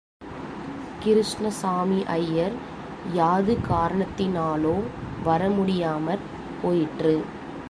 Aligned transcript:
கிருஷ்ணசாமி 1.03 2.03
ஐயர் 2.05 2.55
யாது 3.13 3.57
காரணத்தினாலோ 3.69 4.75
வர 5.23 5.49
முடியாமற் 5.49 6.25
போயிற்று. 6.61 7.15